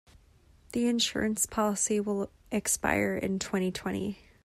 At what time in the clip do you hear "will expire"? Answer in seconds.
1.99-3.15